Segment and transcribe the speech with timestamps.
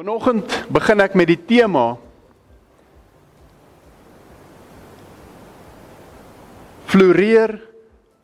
[0.00, 1.98] Vanoggend begin ek met die tema
[6.88, 7.52] Floreer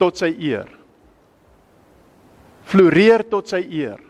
[0.01, 0.71] tot sy eer.
[2.73, 4.01] Floreer tot sy eer.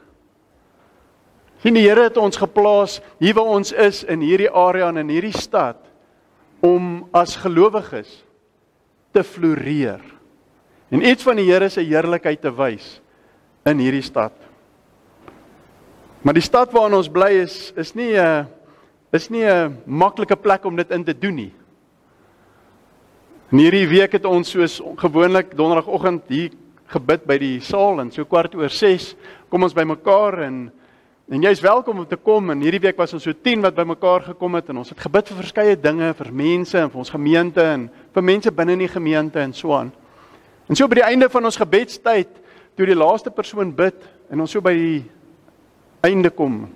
[1.65, 5.11] Sien die Here het ons geplaas hier waar ons is in hierdie area en in
[5.17, 5.83] hierdie stad
[6.63, 8.21] om as gelowiges
[9.11, 10.07] te floreer.
[10.95, 13.01] En iets van die Here se heerlikheid te wys
[13.67, 14.46] in hierdie stad.
[16.27, 18.49] Maar die stad waarin ons bly is is nie 'n
[19.15, 21.53] is nie 'n maklike plek om dit in te doen nie.
[23.53, 26.51] In hierdie week het ons soos gewoonlik donderdagoggend hier
[26.87, 29.15] gebid by die saal en so kwart oor 6
[29.49, 30.73] kom ons bymekaar en
[31.31, 34.23] en jy's welkom om te kom en hierdie week was ons so 10 wat bymekaar
[34.23, 37.63] gekom het en ons het gebid vir verskeie dinge vir mense en vir ons gemeente
[37.63, 39.93] en vir mense binne in die gemeente en so aan.
[40.69, 42.29] En so by die einde van ons gebedstyd
[42.77, 43.95] toe die laaste persoon bid
[44.29, 45.05] en ons so by die
[46.07, 46.67] einde kom.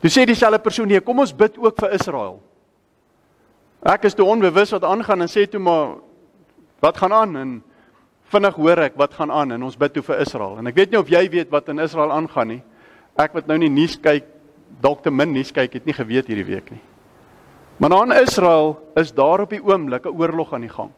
[0.00, 2.40] Toe sê dieselfde persoon: "Nee, kom ons bid ook vir Israel."
[3.82, 5.96] Ek is te onbewus wat aangaan en sê toe maar
[6.82, 7.62] wat gaan aan en
[8.32, 10.58] vinnig hoor ek wat gaan aan en ons bid toe vir Israel.
[10.58, 12.62] En ek weet nie of jy weet wat in Israel aangaan nie.
[13.18, 14.26] Ek wat nou nie nuus kyk,
[14.82, 16.82] dalk te min nuus kyk, het nie geweet hierdie week nie.
[17.78, 20.90] Maar nou in Israel is daar op die oomblik 'n oorlog aan die gang.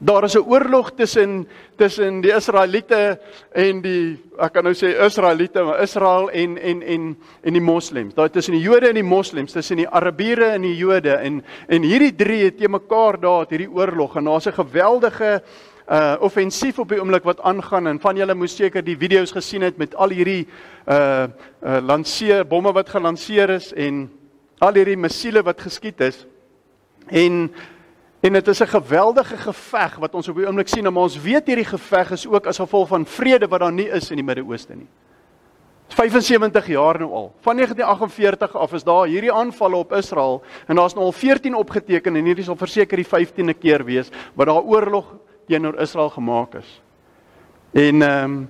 [0.00, 3.18] Daar is 'n oorlog tussen tussen die Israeliete
[3.52, 8.14] en die ek kan nou sê Israeliete, maar Israel en en en en die moslems.
[8.14, 11.82] Daar tussen die Jode en die moslems, tussen die Arabiere en die Jode en en
[11.82, 15.42] hierdie drie het te mekaar daar het hierdie oorlog en daar's 'n geweldige
[15.90, 19.62] uh offensief op die oomblik wat aangaan en van julle moes seker die video's gesien
[19.62, 20.46] het met al hierdie
[20.86, 21.26] uh
[21.62, 24.10] uh lanseer bomme wat gelanseer is en
[24.58, 26.26] al hierdie missiele wat geskiet is.
[27.06, 27.50] En
[28.20, 31.46] En dit is 'n geweldige geveg wat ons op die oomblik sien, maar ons weet
[31.46, 34.74] hierdie geveg is ook as gevolg van vrede wat daar nie is in die Midde-Ooste
[34.74, 34.88] nie.
[35.88, 37.32] 75 jaar nou al.
[37.40, 42.16] Van 1948 af is daar hierdie aanvalle op Israel en daar's nou al 14 opgeteken
[42.16, 45.14] en hierdie sal verseker die 15de keer wees wat daar oorlog
[45.46, 46.82] teenoor Israel gemaak is.
[47.72, 48.48] En ehm um,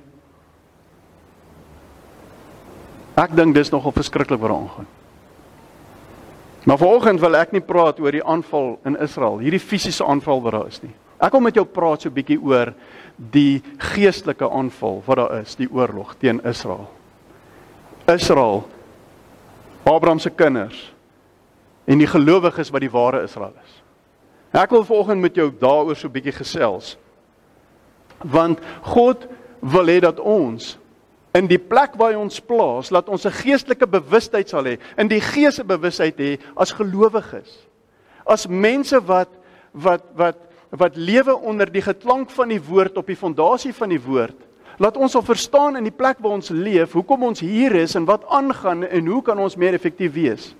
[3.15, 4.98] ek dink dis nogal verskriklik wat daar aangaan.
[6.65, 10.53] Maar vanoggend wil ek nie praat oor die aanval in Israel, hierdie fisiese aanval wat
[10.53, 10.95] daar is nie.
[11.19, 12.75] Ek wil met jou praat so 'n bietjie oor
[13.17, 16.89] die geestelike aanval wat daar is, die oorlog teen Israel.
[18.07, 18.65] Israel
[19.85, 20.93] Abraham se kinders
[21.85, 23.83] en die gelowiges wat die ware Israel is.
[24.53, 26.97] Ek wil vanoggend met jou daaroor so 'n bietjie gesels.
[28.25, 29.27] Want God
[29.61, 30.79] wil hê dat ons
[31.39, 35.09] in die plek waar hy ons plaas, laat ons 'n geestelike bewustheid sal hê, in
[35.09, 37.67] die gees se bewustheid hê as gelowiges.
[38.27, 39.29] As mense wat
[39.73, 40.37] wat wat
[40.71, 44.37] wat lewe onder die geklank van die woord op die fondasie van die woord.
[44.79, 48.05] Laat ons al verstaan in die plek waar ons leef, hoekom ons hier is en
[48.05, 50.55] wat aangaan en hoe kan ons meer effektief wees?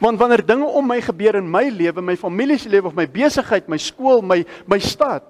[0.00, 3.06] Want wanneer dinge om my gebeur in my lewe, my familie se lewe of my
[3.06, 5.22] besigheid, my skool, my my stad,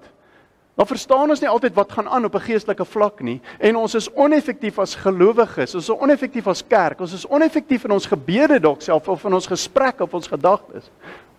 [0.75, 3.95] Dan verstaan ons nie altyd wat gaan aan op 'n geestelike vlak nie en ons
[3.95, 8.59] is oneffektief as gelowiges, ons is oneffektief as kerk, ons is oneffektief in ons gebede
[8.59, 10.91] dalk self of in ons gesprekke of ons gedagtes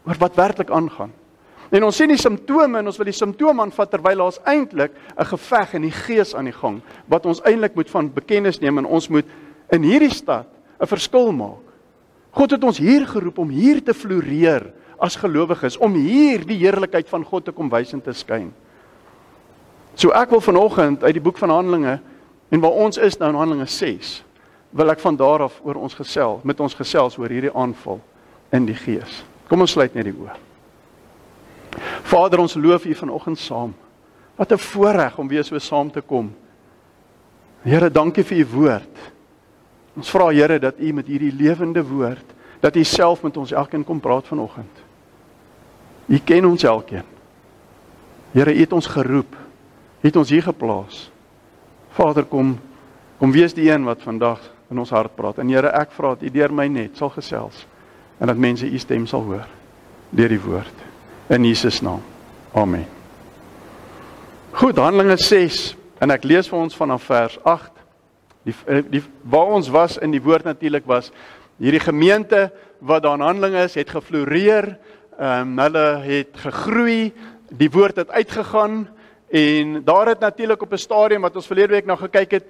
[0.06, 1.12] oor wat werklik aangaan.
[1.70, 5.24] En ons sien die simptome en ons wil die simptome aanvat terwyl ons eintlik 'n
[5.24, 8.86] geveg in die gees aan die gang wat ons eintlik moet van bekennis neem en
[8.86, 9.26] ons moet
[9.70, 10.46] in hierdie stad
[10.80, 11.64] 'n verskil maak.
[12.30, 17.08] God het ons hier geroep om hier te floreer as gelowiges, om hier die heerlikheid
[17.08, 18.52] van God te kom wys en te skyn.
[19.96, 21.98] So ek wil vanoggend uit die boek van Handelinge
[22.52, 24.10] en waar ons is nou in Handelinge 6,
[24.76, 28.02] wil ek van daar af oor ons gesels, met ons gesels oor hierdie aanval
[28.52, 29.22] in die gees.
[29.48, 30.36] Kom ons sluit net die oë.
[32.06, 33.72] Vader, ons loof U vanoggend saam.
[34.36, 36.34] Wat 'n voorreg om weer so saam te kom.
[37.62, 38.96] Here, dankie vir U woord.
[39.96, 43.84] Ons vra Here dat U met hierdie lewende woord, dat U self met ons elkeen
[43.84, 44.84] kom praat vanoggend.
[46.06, 47.04] U ken ons elkeen.
[48.32, 49.45] Here, U het ons geroep
[50.00, 51.06] het ons hier geplaas.
[51.96, 52.58] Vader kom
[53.16, 55.38] kom wees die een wat vandag in ons hart praat.
[55.40, 57.64] En Here, ek vra dat U deur my net sal gesels
[58.20, 59.46] en dat mense U stem sal hoor
[60.16, 60.84] deur die woord
[61.32, 62.02] in Jesus naam.
[62.54, 62.86] Amen.
[64.56, 67.72] Goed, Handelinge 6 en ek lees vir ons vanaf vers 8.
[68.46, 68.54] Die
[68.92, 71.10] die waar ons was in die woord natuurlik was
[71.58, 72.50] hierdie gemeente
[72.84, 74.76] wat daar in Handelinge is, het gefloreer.
[75.16, 77.12] Ehm um, hulle het gegroei.
[77.48, 78.86] Die woord het uitgegaan
[79.28, 82.44] En daar het natuurlik op 'n stadium wat ons verlede week na gekyk het,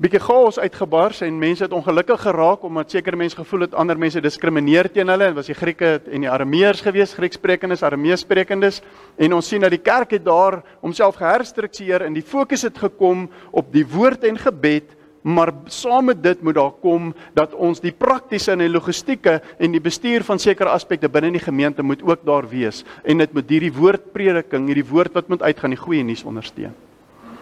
[0.00, 4.20] bietjie chaos uitgebars en mense het ongelukkig geraak omdat sekere mense gevoel het ander mense
[4.20, 5.24] diskrimineer teen hulle.
[5.24, 8.80] En was die Grieke en die Arameërs gewees, Grieksprekendes, Arameesprekendes
[9.16, 13.30] en ons sien dat die kerk het daar homself geherstruktureer en die fokus het gekom
[13.50, 17.92] op die woord en gebed maar saam met dit moet daar kom dat ons die
[17.92, 22.24] praktiese en die logistieke en die bestuur van sekere aspekte binne die gemeente moet ook
[22.24, 26.24] daar wees en dit moet hierdie woordprediking, hierdie woord wat moet uitgaan, die goeie nuus
[26.24, 26.72] ondersteun.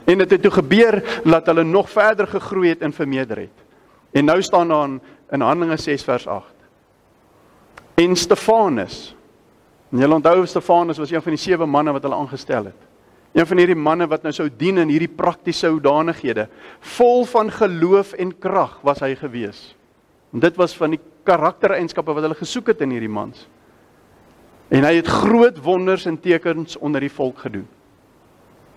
[0.08, 3.64] En dit het toe gebeur dat hulle nog verder gegroei het en vermeerder het.
[4.10, 6.44] En nou staan daar in, in Handelinge 6 vers 8.
[7.94, 9.14] En Stefanus.
[9.92, 12.88] En julle onthou Stefanus was een van die sewe manne wat hulle aangestel het.
[13.36, 16.48] Een van hierdie manne wat nou sou dien in hierdie praktiese hoedanighede,
[16.96, 19.74] vol van geloof en krag was hy gewees.
[20.32, 23.46] En dit was van die karaktereienskappe wat hulle gesoek het in hierdie mans.
[24.72, 27.68] En hy het groot wonders en tekens onder die volk gedoen.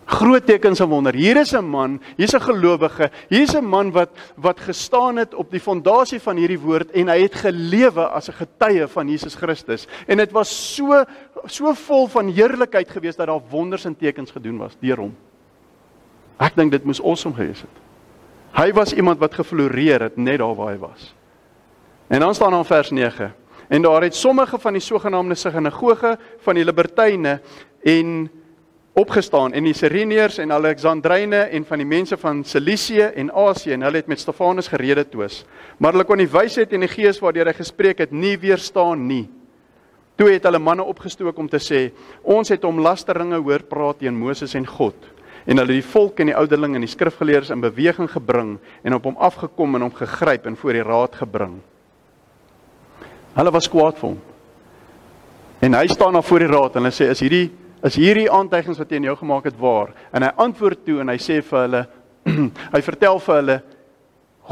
[0.06, 1.14] Groot tekens en wonder.
[1.14, 5.52] Hier is 'n man, hier's 'n gelowige, hier's 'n man wat wat gestaan het op
[5.52, 9.88] die fondasie van hierdie woord en hy het gelewe as 'n getuie van Jesus Christus.
[10.08, 11.04] En dit was so
[11.46, 15.16] so vol van heerlikheid geweest dat daar wonders en tekens gedoen was deur hom.
[16.40, 17.78] Ek dink dit moes awesome gewees het.
[18.52, 21.14] Hy was iemand wat gefloreer het net daar waar hy was.
[22.08, 23.34] En dan staan daar in vers 9
[23.68, 27.40] en daar het sommige van die sogenaamde sinagoge van die libertyne
[27.84, 28.30] en
[28.94, 33.86] opgestaan en die Sireneërs en Alexandryne en van die mense van Cilicië en Asië en
[33.88, 35.46] hulle het met Stefanus gerede toes.
[35.80, 39.30] Maar hulle kon die wysheid en die gees waardeur hy gespreek het nie weerstaan nie.
[40.20, 41.92] Toe het hulle manne opgestook om te sê:
[42.22, 44.96] "Ons het hom lasteringe hoor praat teen Moses en God."
[45.48, 49.04] En hulle die volk en die ouderlinge en die skrifgeleerdes in beweging gebring en op
[49.04, 51.62] hom afgekom en hom gegryp en voor die raad gebring.
[53.34, 54.20] Hulle was kwaad vir hom.
[55.62, 57.52] En hy staan daar voor die raad en hulle sê: "Is hierdie
[57.88, 59.94] is hierdie aantuigings wat teen jou gemaak het waar?
[60.14, 61.86] En hy antwoord toe en hy sê vir hulle
[62.76, 63.62] hy vertel vir hulle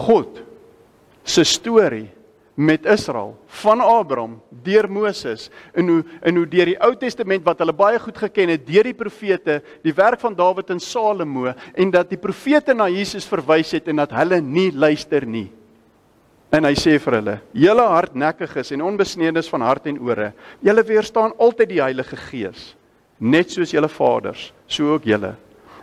[0.06, 0.40] God
[1.30, 2.08] se storie
[2.60, 4.34] met Israel van Abraham
[4.66, 8.52] deur Moses en hoe en hoe deur die Ou Testament wat hulle baie goed geken
[8.52, 12.90] het deur die profete, die werk van Dawid en Salomo en dat die profete na
[12.92, 15.48] Jesus verwys het en dat hulle nie luister nie.
[16.52, 20.34] En hy sê vir hulle: "Julle hardnekkiges en onbesnededes van hart en ore,
[20.66, 22.74] julle weerstaan altyd die Heilige Gees."
[23.20, 25.36] Net soos julle vaders, so ook julle.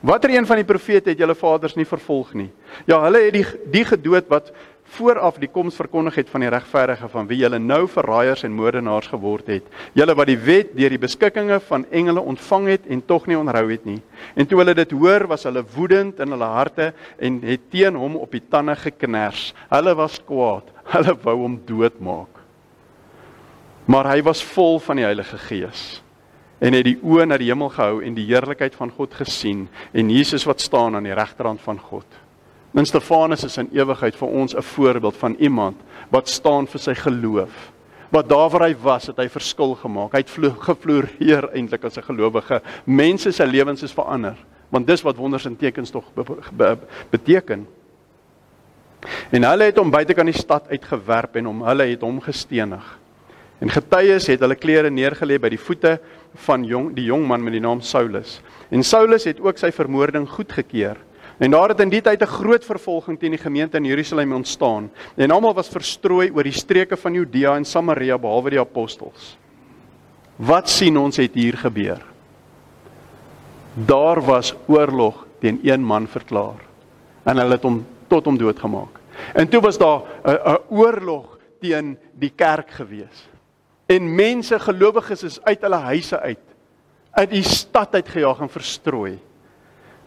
[0.07, 2.51] Watter een van die profete het julle vaders nie vervolg nie?
[2.89, 4.53] Ja, hulle het die die gedood wat
[4.97, 9.09] vooraf die koms verkondig het van die regverdige van wie julle nou verraaiers en moordenaars
[9.11, 9.67] geword het.
[9.99, 13.65] Julle wat die wet deur die beskikkinge van engele ontvang het en tog nie onthou
[13.73, 13.99] het nie.
[14.37, 18.17] En toe hulle dit hoor, was hulle woedend in hulle harte en het teen hom
[18.21, 19.51] op die tande geknars.
[19.73, 20.71] Hulle was kwaad.
[20.95, 22.31] Hulle wou hom doodmaak.
[23.91, 26.06] Maar hy was vol van die Heilige Gees
[26.59, 30.11] en het die oë na die hemel gehou en die heerlikheid van God gesien en
[30.11, 32.07] Jesus wat staan aan die regterhand van God.
[32.77, 35.77] En Stefanus is in ewigheid vir ons 'n voorbeeld van iemand
[36.11, 37.73] wat staan vir sy geloof.
[38.11, 40.13] Wat daar waar hy was, het hy verskil gemaak.
[40.13, 40.31] Hy het
[40.61, 42.63] gefloreer eintlik as 'n gelowige.
[42.85, 44.37] Mense se lewens is verander,
[44.69, 46.79] want dis wat wonders en tekens tog be be
[47.11, 47.67] beteken.
[49.31, 52.99] En hulle het hom buitekant die stad uitgewerp en hom hulle het hom gestenig.
[53.59, 55.97] En getuies het hulle klere neergelê by die voete
[56.37, 58.41] van jong die jong man met die naam Saulus.
[58.71, 60.97] En Saulus het ook sy vermoording goedgekeur.
[61.39, 64.91] En daar het in die tyd 'n groot vervolging teen die gemeente in Jerusalem ontstaan.
[65.17, 69.37] En almal was verstrooi oor die streke van Judea en Samaria behalwe die apostels.
[70.37, 72.03] Wat sien ons het hier gebeur?
[73.75, 76.61] Daar was oorlog teen een man verklaar
[77.25, 79.01] en hulle het hom tot hom doodgemaak.
[79.35, 83.29] En toe was daar 'n oorlog teen die kerk gewees.
[83.87, 86.43] En mense gelowiges is uit hulle huise uit
[87.17, 89.15] uit die stad uit gejaag en verstrooi.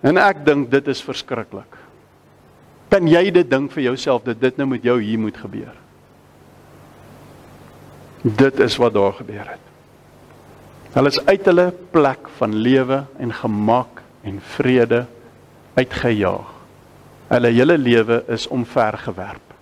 [0.06, 1.78] En ek dink dit is verskriklik.
[2.94, 5.74] Kan jy dit dink vir jouself dat dit nou met jou hier moet gebeur?
[8.22, 9.66] Dit is wat daar gebeur het.
[10.94, 15.04] Hulle is uit hulle plek van lewe en gemak en vrede
[15.78, 16.56] uitgejaag.
[17.30, 19.54] Hulle hele lewe is omvergewerp.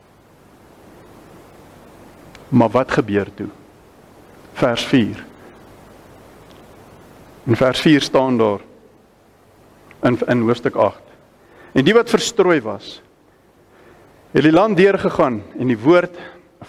[2.50, 3.50] Maar wat gebeur toe?
[4.58, 5.26] Vers 4.
[7.46, 8.60] In vers 4 staan daar
[10.02, 11.02] in in hoofstuk 8.
[11.72, 13.02] En die wat verstrooi was,
[14.32, 16.18] het die land deurgegaan en die woord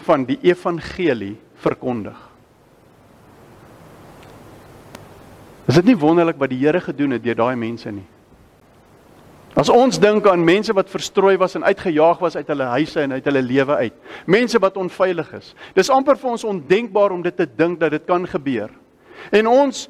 [0.04, 2.18] van die evangelie verkondig.
[5.68, 8.06] Is dit nie wonderlik wat die Here gedoen het deur daai mense nie?
[9.58, 13.16] As ons dink aan mense wat verstrooi was en uitgejaag was uit hulle huise en
[13.16, 13.94] uit hulle lewe uit.
[14.30, 15.54] Mense wat onveilig is.
[15.74, 18.70] Dis amper vir ons ondenkbaar om dit te dink dat dit kan gebeur.
[19.34, 19.88] En ons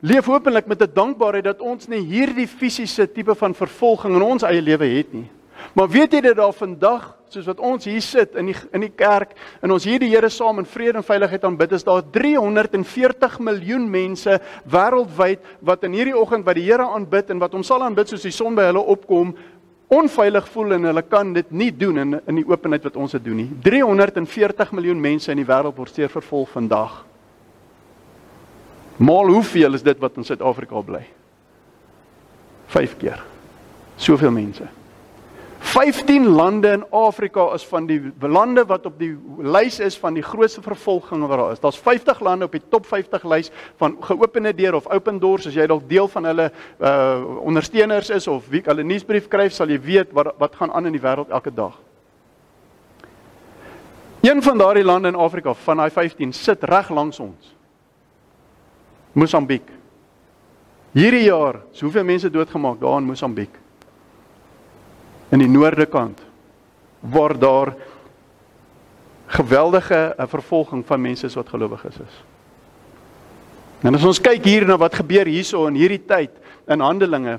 [0.00, 4.42] leef hopelik met 'n dankbaarheid dat ons nie hierdie fisiese tipe van vervolging in ons
[4.42, 5.28] eie lewe het nie.
[5.72, 8.92] Maar weet jy dat daar vandag, soos wat ons hier sit in die in die
[8.96, 13.38] kerk en ons hier die Here saam in vrede en veiligheid aanbid, is daar 340
[13.44, 17.84] miljoen mense wêreldwyd wat in hierdie oggend by die Here aanbid en wat hom sal
[17.84, 19.34] aanbid soos die son by hulle opkom
[19.88, 23.24] onveilig voel en hulle kan dit nie doen in in die openheid wat ons dit
[23.24, 23.50] doen nie.
[23.64, 27.04] 340 miljoen mense in die wêreld word seer vervolg vandag.
[28.98, 31.04] Maal hoeveel is dit wat in Suid-Afrika bly?
[32.68, 33.22] 5 keer.
[33.96, 34.77] Soveel mense.
[35.58, 39.10] 15 lande in Afrika is van die lande wat op die
[39.42, 41.60] lys is van die grootste vervolging wat daar is.
[41.60, 45.58] Daar's 50 lande op die top 50 lys van geopende deur of open doors as
[45.58, 46.48] jy dalk deel van hulle
[46.78, 50.86] uh ondersteuners is of wie hulle nuusbrief skryf, sal jy weet wat wat gaan aan
[50.86, 51.74] in die wêreld elke dag.
[54.22, 57.54] Een van daardie lande in Afrika van daai 15 sit reg langs ons.
[59.12, 59.66] Mosambiek.
[60.92, 63.58] Hierdie jaar, soveel mense doodgemaak daar in Mosambiek
[65.30, 66.20] in die noorde kant
[67.00, 67.74] waar daar
[69.28, 72.14] geweldige eh, vervolging van mense wat gelowiges is.
[73.84, 76.32] En as ons kyk hier na wat gebeur hierso in hierdie tyd
[76.66, 77.38] in Handelinge,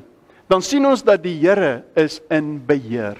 [0.49, 3.17] dan sien ons dat die Here is in beheer.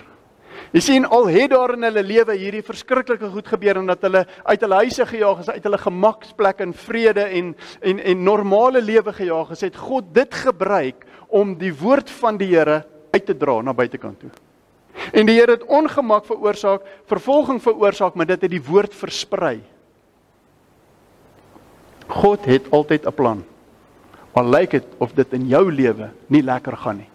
[0.74, 4.26] Jy sien al het daar in hulle lewe hierdie verskriklike goed gebeur en dat hulle
[4.44, 9.14] uit hulle huise gejaag is, uit hulle gemaksplek in vrede en en en normale lewe
[9.14, 13.60] gejaag is, het God dit gebruik om die woord van die Here uit te dra
[13.62, 14.32] na buitekant toe.
[15.13, 19.60] En die Here het ongemak veroorsaak, vervolging veroorsaak, maar dit het die woord versprei.
[22.10, 23.44] God het altyd 'n plan.
[24.34, 27.10] Al lyk dit of dit in jou lewe nie lekker gaan nie.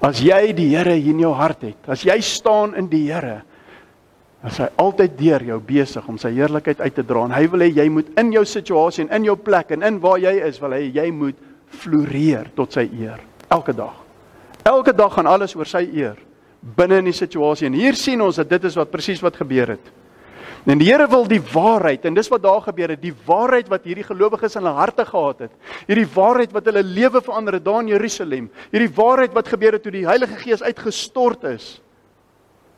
[0.00, 3.42] As jy die Here in jou hart het, as jy staan in die Here,
[4.42, 7.60] is hy altyd deur jou besig om sy heerlikheid uit te dra en hy wil
[7.60, 10.58] hê jy moet in jou situasie en in jou plek en in waar jy is,
[10.60, 13.94] wil hy jy moet floreer tot sy eer elke dag.
[14.66, 16.18] Elke dag gaan alles oor sy eer
[16.62, 17.66] binne in die situasie.
[17.66, 19.90] En hier sien ons dat dit is wat presies wat gebeur het.
[20.62, 23.86] En die Here wil die waarheid en dis wat daar gebeur het, die waarheid wat
[23.88, 25.54] hierdie gelowiges in hulle harte gehad het.
[25.88, 28.46] Hierdie waarheid wat hulle lewe verander het daar in Jerusalem.
[28.70, 31.80] Hierdie waarheid wat gebeur het toe die Heilige Gees uitgestort is,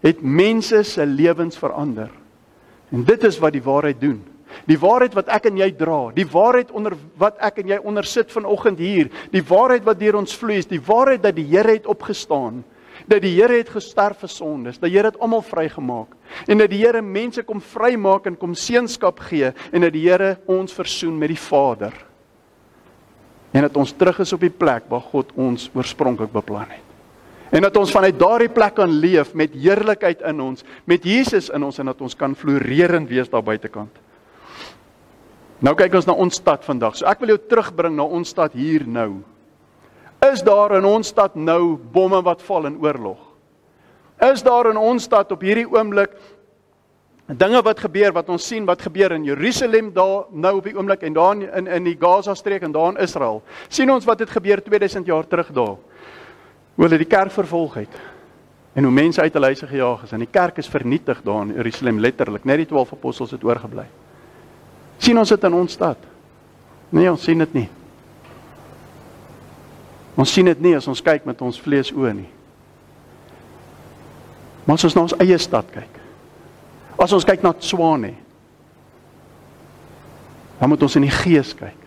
[0.04, 2.08] het mense se lewens verander.
[2.92, 4.22] En dit is wat die waarheid doen.
[4.68, 8.06] Die waarheid wat ek en jy dra, die waarheid onder wat ek en jy onder
[8.06, 11.74] sit vanoggend hier, die waarheid wat deur ons vloei, is die waarheid dat die Here
[11.74, 12.62] het opgestaan
[13.10, 16.14] dat die Here het gesterf vir sondes, dat die Here het almal vrygemaak
[16.48, 20.38] en dat die Here mense kom vrymaak en kom seënskap gee en dat die Here
[20.50, 21.94] ons versoen met die Vader.
[23.54, 26.82] En dat ons terug is op die plek waar God ons oorspronklik beplan het.
[27.54, 31.62] En dat ons vanuit daardie plek kan leef met heerlikheid in ons, met Jesus in
[31.62, 34.00] ons en dat ons kan floreerend wees daar buitekant.
[35.62, 36.96] Nou kyk ons na ons stad vandag.
[36.98, 39.22] So ek wil jou terugbring na ons stad hier nou.
[40.32, 43.18] Is daar in ons stad nou bomme wat val in oorlog?
[44.22, 46.14] Is daar in ons stad op hierdie oomblik
[47.26, 51.02] dinge wat gebeur wat ons sien wat gebeur in Jerusalem daar nou op die oomblik
[51.02, 53.42] en daar in in die Gaza streek en daar in Israel?
[53.68, 55.76] Sien ons wat het gebeur 2000 jaar terug daar?
[56.74, 58.00] Hoe hulle die kerk vervolg het
[58.74, 61.54] en hoe mense uit hulle huise gejaag is en die kerk is vernietig daar in
[61.54, 63.84] Jerusalem letterlik, net die 12 apostels het oorgebly.
[64.98, 65.98] Sien ons dit in ons stad?
[66.90, 67.68] Nee, ons sien dit nie.
[70.16, 72.30] Ons sien dit nie as ons kyk met ons vlees oë nie.
[74.64, 76.00] Maar as ons na ons eie stad kyk.
[77.00, 78.14] As ons kyk na Swane.
[80.60, 81.80] Dan moet ons in die gees kyk.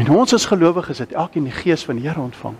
[0.00, 2.56] En ons as gelowiges het elkeen die gees van die Here ontvang.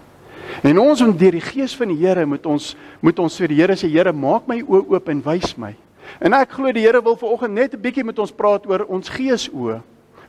[0.62, 3.58] En ons moet deur die gees van die Here moet ons moet ons vir die
[3.58, 5.72] Here sê Here maak my oë oop en wys my.
[6.20, 9.08] En ek glo die Here wil vanoggend net 'n bietjie met ons praat oor ons
[9.08, 9.80] gees oë.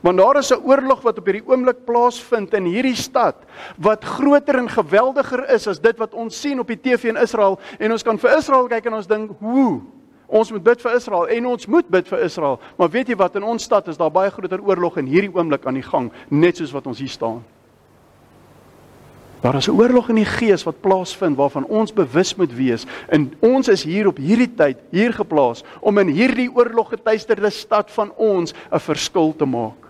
[0.06, 3.34] Want daar is 'n oorlog wat op hierdie oomblik plaasvind in hierdie stad
[3.76, 7.58] wat groter en geweldiger is as dit wat ons sien op die TV in Israel
[7.78, 9.80] en ons kan vir Israel kyk en ons dink, "Hoe?
[10.26, 13.34] Ons moet bid vir Israel en ons moet bid vir Israel." Maar weet jy wat
[13.36, 16.56] in ons stad is daar baie groter oorlog in hierdie oomblik aan die gang, net
[16.56, 17.44] soos wat ons hier staan.
[19.40, 23.34] Daar is 'n oorlog in die gees wat plaasvind waarvan ons bewus moet wees en
[23.40, 28.12] ons is hier op hierdie tyd hier geplaas om in hierdie oorlog getuisterde stad van
[28.16, 29.85] ons 'n verskil te maak.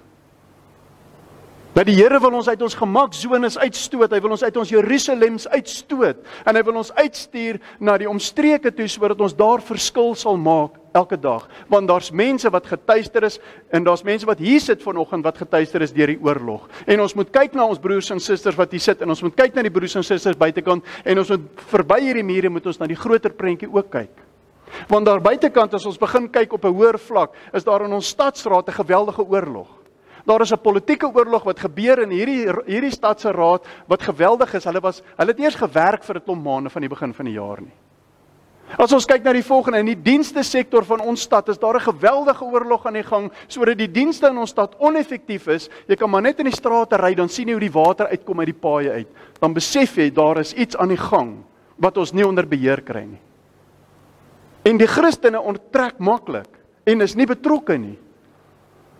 [1.77, 4.09] Dat die Here wil ons uit ons gemaksones uitstoot.
[4.09, 8.73] Hy wil ons uit ons Jerusalems uitstoot en hy wil ons uitstuur na die omstreke
[8.73, 11.45] toe sodat ons daar verskil sal maak elke dag.
[11.69, 13.37] Want daar's mense wat getuister is
[13.77, 16.65] en daar's mense wat hier sit vanoggend wat getuister is deur die oorlog.
[16.89, 19.37] En ons moet kyk na ons broers en susters wat hier sit en ons moet
[19.37, 22.81] kyk na die broers en susters buitekant en ons moet verby hierdie mure moet ons
[22.81, 24.25] na die groter prentjie ook kyk.
[24.89, 28.09] Want daar buitekant as ons begin kyk op 'n hoër vlak, is daar in ons
[28.09, 29.69] stadsraad 'n geweldige oorlog.
[30.27, 34.65] Daar is 'n politieke oorlog wat gebeur in hierdie hierdie stadse raad wat geweldig is.
[34.65, 37.35] Hulle was hulle het eers gewerk vir 'n klomp maande van die begin van die
[37.35, 37.75] jaar nie.
[38.75, 41.77] As ons kyk na die volgende in die dienste sektor van ons stad, is daar
[41.77, 45.71] 'n geweldige oorlog aan die gang sodat die dienste in ons stad oneffektief is.
[45.87, 48.39] Jy kan maar net in die strate ry dan sien jy hoe die water uitkom
[48.39, 49.09] uit die paaie uit.
[49.41, 51.45] Dan besef jy daar is iets aan die gang
[51.77, 53.21] wat ons nie onder beheer kry nie.
[54.65, 56.49] En die Christene onttrek maklik
[56.85, 57.99] en is nie betrokke nie.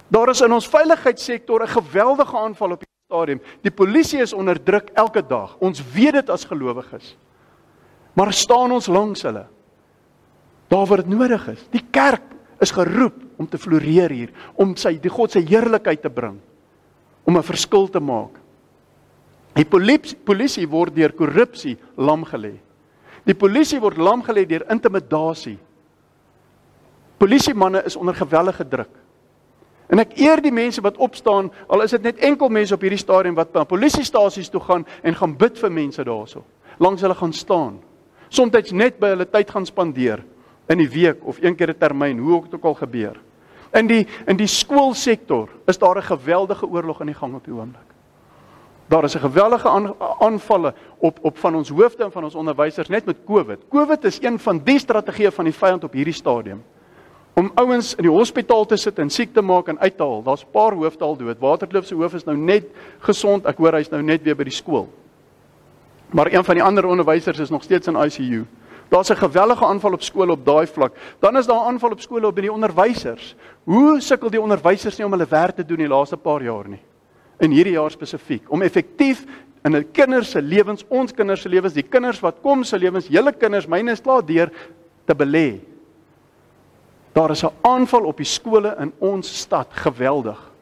[0.09, 3.41] Daar is in ons veiligheidssektor 'n geweldige aanval op die stadium.
[3.63, 5.57] Die polisie is onder druk elke dag.
[5.59, 7.17] Ons weet dit as gelowiges.
[8.13, 9.47] Maar staan ons langs hulle?
[10.69, 11.67] Daar waar dit nodig is.
[11.71, 12.23] Die kerk
[12.59, 16.39] is geroep om te floreer hier, om sy die God se heerlikheid te bring,
[17.25, 18.41] om 'n verskil te maak.
[19.55, 22.55] Die polisie, polisie word deur korrupsie lam gelê.
[23.25, 25.59] Die polisie word lam gelê deur intimidasie.
[27.19, 29.06] Polisiemanne is onder gewellige druk.
[29.87, 32.99] En ek eer die mense wat opstaan, al is dit net enkel mense op hierdie
[32.99, 36.43] stadium wat na polisiestasies toe gaan en gaan bid vir mense daarso.
[36.83, 37.79] Langs hulle gaan staan.
[38.29, 40.25] Somstyds net by hulle tyd gaan spandeer
[40.69, 43.21] in die week of een keer 'n termyn, hoe ook dit ook al gebeur.
[43.73, 47.55] In die in die skoolsektor is daar 'n geweldige oorlog aan die gang op die
[47.55, 47.87] oomblik.
[48.89, 49.69] Daar is 'n geweldige
[50.19, 53.59] aanvalle op op van ons hoofde en van ons onderwysers net met COVID.
[53.69, 56.63] COVID is een van die strategieë van die vyand op hierdie stadium.
[57.37, 60.23] Om ouens in die hospitaal te sit en siek te maak en uit te haal.
[60.25, 61.39] Daar's 'n paar hoofde al dood.
[61.39, 62.65] Waterkloof se hoof is nou net
[62.99, 63.47] gesond.
[63.47, 64.89] Ek hoor hy's nou net weer by die skool.
[66.13, 68.47] Maar een van die ander onderwysers is nog steeds in ICU.
[68.89, 70.93] Daar's 'n gewellige aanval op skole op daai vlak.
[71.21, 73.37] Dan is daar 'n aanval op skole op by die onderwysers.
[73.65, 76.81] Hoe sukkel die onderwysers nie om hulle werk te doen die laaste paar jaar nie?
[77.39, 79.25] In hierdie jaar spesifiek om effektief
[79.63, 83.09] in 'n kinders se lewens, ons kinders se lewens, die kinders wat kom se lewens,
[83.09, 84.51] julle kinders, myne is klaar deur
[85.05, 85.76] te belê.
[87.17, 90.53] Daar is 'n aanval op die skole in ons stad, geweldig.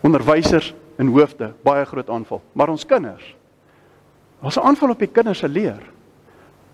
[0.00, 3.36] Onderwysers en hoofde, baie groot aanval, maar ons kinders.
[4.40, 5.82] Daar's 'n aanval op die kinders se leer.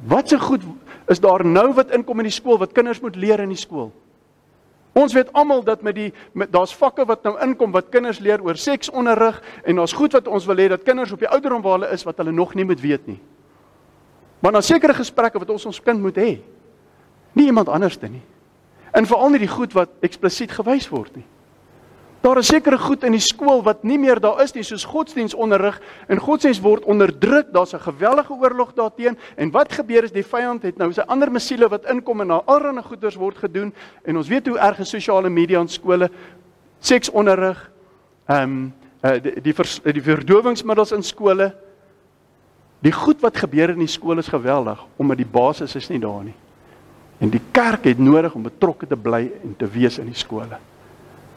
[0.07, 0.62] Wat se goed
[1.07, 3.92] is daar nou wat inkom in die skool wat kinders moet leer in die skool?
[4.92, 6.12] Ons weet almal dat met die
[6.51, 10.46] daar's vakke wat nou inkom wat kinders leer oor seksonderrig en daar's goed wat ons
[10.46, 12.81] wil hê dat kinders op die ouderdom waar hulle is wat hulle nog nie moet
[12.81, 13.20] weet nie.
[14.38, 16.40] Maar daar's sekere gesprekke wat ons ons kind moet hê.
[17.33, 18.23] Nie iemand anderste nie.
[18.92, 21.27] En veral nie die goed wat eksplisiet gewys word nie.
[22.23, 25.81] Daar is sekere goed in die skool wat nie meer daar is nie, soos godsdienstonderrig
[26.07, 27.49] en godsdiens word onderdruk.
[27.53, 31.33] Daar's 'n gewellige oorlog daarteenoor en wat gebeur is die vyand het nou sy ander
[31.33, 34.88] missiele wat inkom en na allerlei goeders word gedoen en ons weet hoe erg is
[34.88, 36.11] sosiale media in skole
[36.81, 37.71] seksonderrig,
[38.27, 41.55] ehm um, uh, die die, vers, die verdowingsmiddels in skole.
[42.83, 46.25] Die goed wat gebeur in die skool is geweldig omdat die basis is nie daar
[46.25, 46.35] nie.
[47.22, 50.58] En die kerk het nodig om betrokke te bly en te wees in die skole.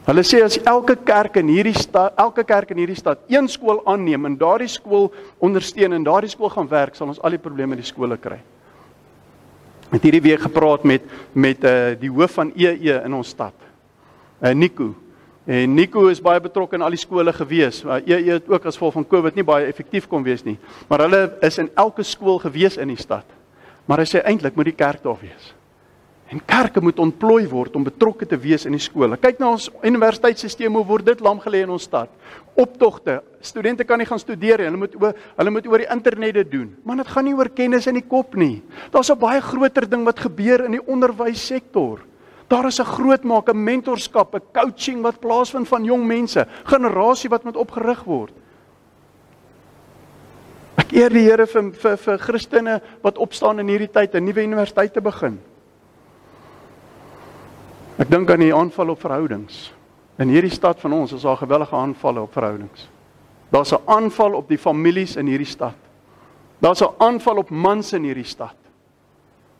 [0.06, 3.80] Hulle sê as elke kerk in hierdie stad, elke kerk in hierdie stad een skool
[3.90, 5.08] aanneem en daardie skool
[5.42, 8.38] ondersteun en daardie skool gaan werk, sal ons al die probleme in die skole kry.
[9.90, 11.02] Het hierdie week gepraat met
[11.34, 13.54] met uh die hoof van EE in ons stad.
[14.42, 14.92] Uh Nico.
[15.46, 17.84] En Nico is baie betrokke in al die skole gewees.
[17.84, 20.58] Uh, EE het ook as gevolg van COVID nie baie effektief kon wees nie.
[20.88, 23.26] Maar hulle is in elke skool gewees in die stad.
[23.86, 25.54] Maar hy sê eintlik moet die kerk daar wees.
[26.26, 29.14] En kerke moet ontplooi word om betrokke te wees in die skole.
[29.20, 32.10] Kyk na ons universiteitstelsel hoe word dit lam gelê in ons stad.
[32.58, 33.20] Optogte.
[33.40, 34.66] Studente kan nie gaan studeer nie.
[34.66, 36.72] Hulle moet oor hulle moet oor die internet dit doen.
[36.82, 38.62] Maar dit gaan nie oor kennis in die kop nie.
[38.90, 42.00] Daar's 'n baie groter ding wat gebeur in die onderwyssektor.
[42.48, 47.30] Daar is 'n groot maak, 'n mentorskap, 'n coaching wat plaasvind van jong mense, generasie
[47.30, 48.32] wat moet opgerig word.
[50.76, 54.42] Ek eer die Here vir vir vir Christene wat opstaan in hierdie tyd 'n nuwe
[54.42, 55.38] universiteit te begin.
[57.96, 59.70] Ek dink aan die aanval op verhoudings.
[60.20, 62.88] In hierdie stad van ons is daar gewellige aanvalle op verhoudings.
[63.50, 65.76] Daar's 'n aanval op die families in hierdie stad.
[66.60, 68.56] Daar's 'n aanval op mans in hierdie stad.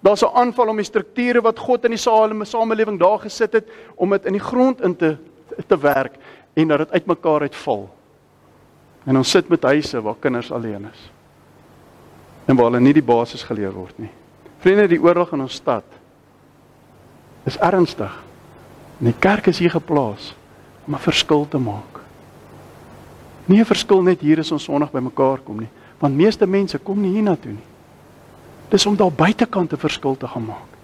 [0.00, 4.10] Daar's 'n aanval om die strukture wat God in die samelewing daar gesit het om
[4.10, 5.16] dit in die grond in te
[5.66, 6.14] te werk
[6.54, 7.90] en dat dit uitmekaar uitval.
[9.04, 11.10] En ons sit met huise waar kinders alleen is.
[12.44, 14.10] En waar hulle nie die basis geleer word nie.
[14.58, 15.84] Vriende, die oorlog in ons stad
[17.44, 18.25] is ernstig.
[18.98, 20.34] En die kerk is hier geplaas
[20.86, 22.00] om 'n verskil te maak.
[23.44, 27.00] Nie 'n verskil net hier is ons Sondag bymekaar kom nie, want meeste mense kom
[27.00, 27.68] nie hiernatoe nie.
[28.68, 30.76] Dis om daar buitekant 'n verskil te gaan maak.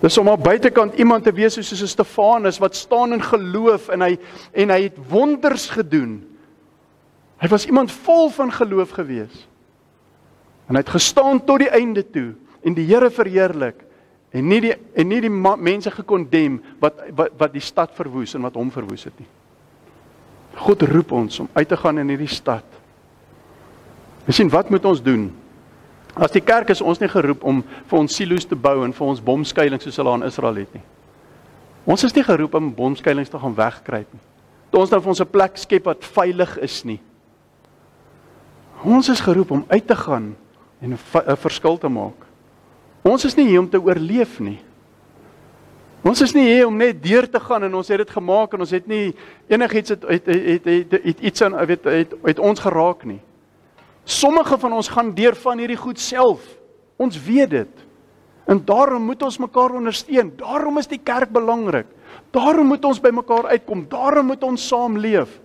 [0.00, 4.18] Dis om op buitekant iemand te wees soos Stefanus wat staan in geloof en hy
[4.52, 6.24] en hy het wonders gedoen.
[7.40, 9.46] Hy was iemand vol van geloof gewees.
[10.68, 12.34] En hy het gestaan tot die einde toe
[12.64, 13.84] en die Here verheerlik
[14.32, 18.46] en nie die en nie die mense gekondem wat, wat wat die stad verwoes en
[18.46, 19.28] wat hom verwoes het nie.
[20.60, 22.64] God roep ons om uit te gaan in hierdie stad.
[24.26, 25.30] Ons sien wat moet ons doen?
[26.14, 29.06] As die kerk is ons nie geroep om vir ons silo's te bou en vir
[29.06, 30.82] ons bomskuilings soos hulle aan Israel het nie.
[31.86, 34.24] Ons is nie geroep om bomskuilings te gaan wegkruip nie.
[34.70, 37.00] Toe ons nou vir ons 'n plek skep wat veilig is nie.
[38.84, 40.36] Ons is geroep om uit te gaan
[40.80, 42.29] en 'n verskil te maak.
[43.06, 44.58] Ons is nie hier om te oorleef nie.
[46.04, 48.64] Ons is nie hier om net deur te gaan en ons het dit gemaak en
[48.64, 49.12] ons het nie
[49.52, 53.20] enigiets het het het, het, het, het iets aan weet het, het ons geraak nie.
[54.04, 56.40] Sommige van ons gaan deur van hierdie goed self.
[56.96, 57.84] Ons weet dit.
[58.48, 60.32] En daarom moet ons mekaar ondersteun.
[60.40, 61.86] Daarom is die kerk belangrik.
[62.34, 63.84] Daarom moet ons by mekaar uitkom.
[63.88, 65.36] Daarom moet ons saam leef.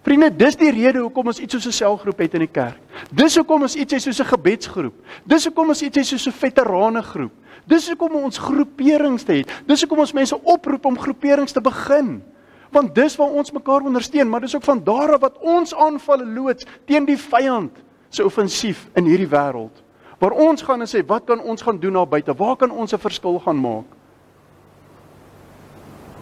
[0.00, 2.80] Vriende, dis die rede hoekom ons iets soos 'n selgroep het in die kerk.
[3.12, 4.94] Dis hoekom ons iets het soos 'n gebedsgroep.
[5.24, 7.32] Dis hoekom ons iets het soos 'n veterane groep.
[7.66, 9.50] Dis hoekom ons groeperings het.
[9.66, 12.22] Dis hoekom ons mense oproep om groeperings te begin.
[12.70, 16.24] Want dis waar ons mekaar ondersteun, maar dis ook van daar af wat ons aanvalle
[16.24, 17.72] loods teen die vyand
[18.08, 19.82] se offensief in hierdie wêreld.
[20.18, 22.34] Waar ons gaan en sê, wat kan ons gaan doen daar buite?
[22.34, 23.84] Waar kan ons 'n verskil gaan maak?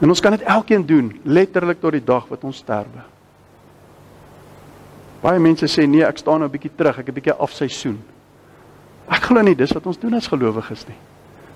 [0.01, 3.18] En ons kan dit elkeen doen, letterlik tot die dag wat ons sterwe.
[5.23, 7.99] Baie mense sê nee, ek staan nou 'n bietjie terug, ek 'n bietjie afseisoen.
[9.11, 10.97] Ek glo nie dis wat ons doen as gelowiges nie.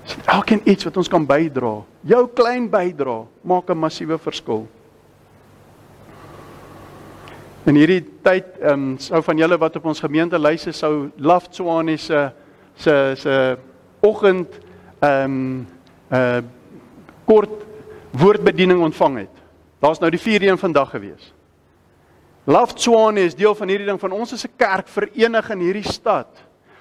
[0.04, 1.82] Dis elkeen iets wat ons kan bydra.
[2.02, 4.66] Jou klein bydra maak 'n massiewe verskil.
[7.64, 11.48] In hierdie tyd, ehm um, sou van julle wat op ons gemeente luister sou Laf
[11.48, 12.32] Tswane se
[12.74, 13.56] se se
[14.00, 14.48] oggend
[15.00, 15.66] ehm um,
[16.10, 16.42] uh
[17.24, 17.64] kort
[18.10, 19.36] woordbediening ontvang het.
[19.78, 21.32] Daar's nou die 4-een vandag gewees.
[22.44, 25.92] Love Tswane is deel van hierdie ding van ons as 'n kerk verenig in hierdie
[25.92, 26.26] stad.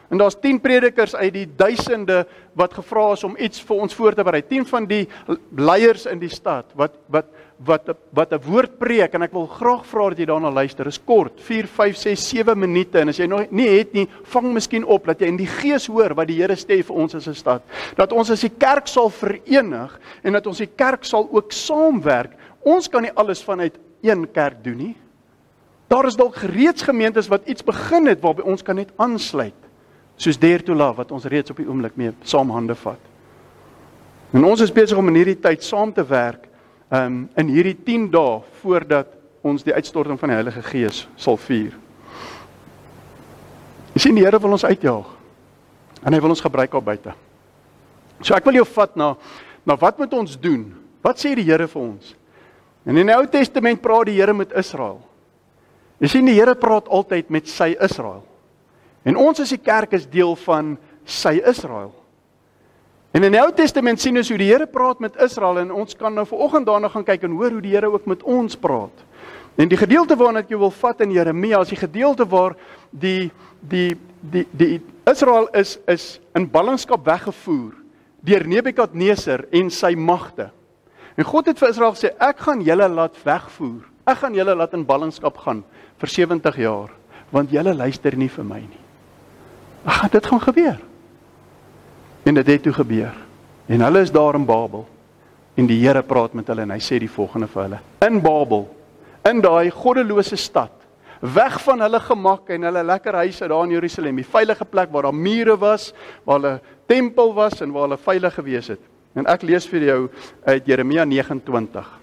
[0.10, 4.14] En daar's 10 predikers uit die duisende wat gevra is om iets vir ons voor
[4.14, 4.42] te berei.
[4.42, 5.08] 10 van die
[5.56, 7.26] leiers in die stad wat wat
[7.64, 10.84] wat wat 'n woord preek en ek wil graag vra dat jy daarna luister.
[10.84, 14.08] Dit is kort, 4, 5, 6, 7 minute en as jy nog nie het nie,
[14.24, 17.16] vang miskien op dat jy in die gees hoor wat die Here sê vir ons
[17.16, 17.62] as 'n stad.
[17.96, 22.32] Dat ons as die kerk sal verenig en dat ons die kerk sal ook saamwerk.
[22.64, 24.96] Ons kan nie alles vanuit een kerk doen nie.
[25.92, 29.58] Daar is dalk gereeds gemeentes wat iets begin het waarby ons kan net aansluit.
[30.16, 33.10] Soos Dare to Love wat ons reeds op die oomblik mee saam hande vat.
[34.32, 36.48] En ons is besig om in hierdie tyd saam te werk
[36.96, 39.12] um in hierdie 10 dae voordat
[39.44, 41.76] ons die uitstorting van die Heilige Gees sal vier.
[43.92, 45.12] Jy sien die Here wil ons uitjaag.
[46.06, 47.12] En hy wil ons gebruik op buite.
[48.24, 49.14] So ek wil jou vat na
[49.68, 50.70] na wat moet ons doen?
[51.04, 52.16] Wat sê die Here vir ons?
[52.88, 55.02] En in die Ou Testament praat die Here met Israel.
[56.02, 58.24] Jy sien die Here praat altyd met sy Israel.
[59.06, 61.92] En ons as die kerk is deel van sy Israel.
[63.12, 65.98] En in die Ou Testament sien ons hoe die Here praat met Israel en ons
[66.00, 69.04] kan nou vanoggend daarna gaan kyk en hoor hoe die Here ook met ons praat.
[69.60, 72.56] En die gedeelte waarna ek jou wil vat in Jeremia, is die gedeelte waar
[72.90, 73.30] die
[73.62, 77.76] die die die Israel is is in ballingskap weggevoer
[78.26, 80.52] deur Nebukadneser en sy magte.
[81.18, 83.82] En God het vir Israel gesê, ek gaan julle laat wegvoer.
[84.06, 85.64] Ek gaan julle laat in ballingskap gaan
[86.02, 86.96] vir 70 jaar
[87.32, 88.82] want julle luister nie vir my nie.
[89.88, 90.82] Ag dit gaan gebeur.
[92.28, 93.14] En dit het toe gebeur.
[93.72, 94.84] En hulle is daar in Babel
[95.56, 97.80] en die Here praat met hulle en hy sê die volgende vir hulle.
[98.08, 98.66] In Babel,
[99.28, 100.74] in daai goddelose stad,
[101.22, 105.08] weg van hulle gemak en hulle lekker huise daar in Jerusalem, die veilige plek waar
[105.08, 105.92] daar mure was,
[106.26, 106.54] waar hulle
[106.90, 108.84] tempel was en waar hulle veilig gewees het.
[109.16, 110.00] En ek lees vir jou
[110.48, 112.01] uit Jeremia 29.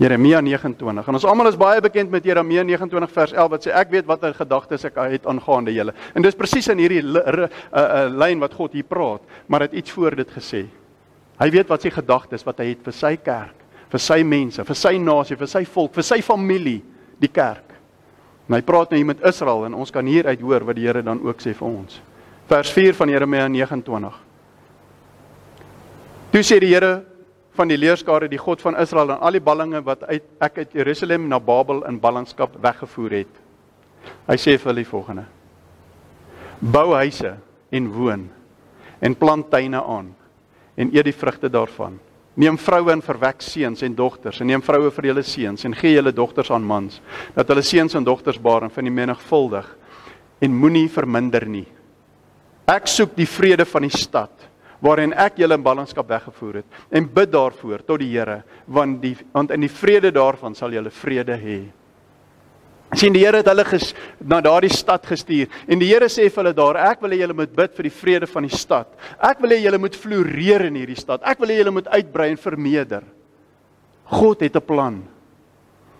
[0.00, 1.08] Jeremia 29.
[1.08, 4.06] En ons almal is baie bekend met Jeremia 29 vers 11 wat sê ek weet
[4.08, 5.94] watter gedagtes ek het aangaande julle.
[6.16, 9.92] En dis presies in hierdie uh, uh, lyn wat God hier praat, maar het iets
[9.92, 10.64] voor dit gesê.
[11.42, 13.60] Hy weet wat sy gedagtes wat hy het vir sy kerk,
[13.92, 16.80] vir sy mense, vir sy nasie, vir sy volk, vir sy familie,
[17.20, 17.76] die kerk.
[18.48, 20.88] En hy praat nou hier met Israel en ons kan hier uit hoor wat die
[20.88, 22.00] Here dan ook sê vir ons.
[22.50, 24.20] Vers 4 van Jeremia 29.
[26.32, 27.02] Toe sê die Here
[27.56, 30.76] van die leerskare die God van Israel en al die ballinge wat uit ek uit
[30.80, 33.40] Jerusalem na Babel in ballingskap weggevoer het.
[34.28, 35.26] Hy sê vir hulle die volgende:
[36.60, 37.36] Bou huise
[37.72, 38.28] en woon
[39.02, 40.12] en plant tuine aan
[40.78, 41.98] en eet die vrugte daarvan.
[42.34, 45.98] Neem vroue en verwek seuns en dogters en neem vroue vir julle seuns en gee
[45.98, 47.02] julle dogters aan mans
[47.34, 49.68] dat hulle seuns en dogters baar en van die menigvuldig
[50.42, 51.66] en moenie verminder nie.
[52.64, 54.48] Ek soek die vrede van die stad
[54.82, 59.14] waarin ek julle in ballingskap weggevoer het en bid daarvoor tot die Here want die
[59.32, 61.60] want in die vrede daarvan sal julle vrede hê.
[62.94, 66.42] sien die Here het hulle ges, na daardie stad gestuur en die Here sê vir
[66.42, 68.90] hulle daar ek wil hê julle moet bid vir die vrede van die stad.
[69.22, 71.22] Ek wil hê julle moet floreer in hierdie stad.
[71.24, 73.02] Ek wil hê julle moet uitbrei en vermeerder.
[74.12, 75.02] God het 'n plan.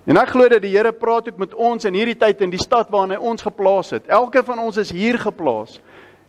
[0.07, 2.59] En ek glo dat die Here praat ook met ons in hierdie tyd in die
[2.59, 4.09] stad waarin hy ons geplaas het.
[4.09, 5.81] Elke van ons is hier geplaas.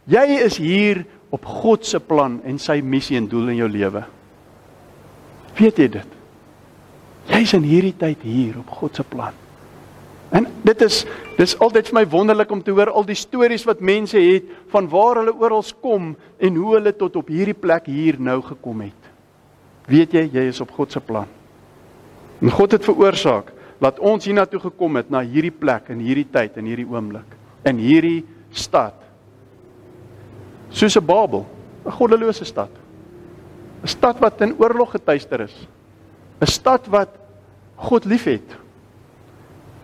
[0.05, 4.03] Jy is hier op God se plan en sy missie en doel in jou lewe.
[5.57, 6.19] Weet jy dit?
[7.31, 9.33] Jy's in hierdie tyd hier op God se plan.
[10.33, 11.03] En dit is
[11.37, 14.89] dis altyd vir my wonderlik om te hoor al die stories wat mense het van
[14.89, 19.09] waar hulle oral kom en hoe hulle tot op hierdie plek hier nou gekom het.
[19.89, 21.29] Weet jy, jy is op God se plan.
[22.41, 23.51] En God het veroorsaak
[23.83, 27.37] dat ons hiernatoe gekom het na hierdie plek in hierdie tyd en hierdie oomblik
[27.69, 29.02] in hierdie stad.
[30.73, 31.45] Soos 'n Babel,
[31.85, 32.69] 'n goddelose stad.
[33.83, 35.67] 'n Stad wat in oorlog getuister is.
[36.41, 37.09] 'n Stad wat
[37.75, 38.57] God liefhet.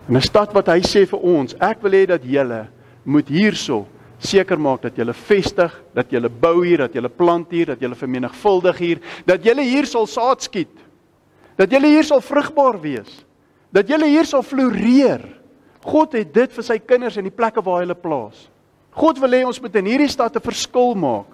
[0.08, 2.66] 'n Stad wat hy sê vir ons, ek wil hê dat julle
[3.04, 3.86] moet hierso
[4.20, 7.96] seker maak dat julle vestig, dat julle bou hier, dat julle plant hier, dat julle
[7.96, 10.76] vermenigvuldig hier, dat julle hier sal saad skiet.
[11.56, 13.24] Dat julle hier sal vrugbaar wees.
[13.72, 15.22] Dat julle hier sal floreer.
[15.84, 18.49] God het dit vir sy kinders in die plekke waar hy hulle plaas.
[18.96, 21.26] God wil hê ons moet in hierdie stad 'n verskil maak.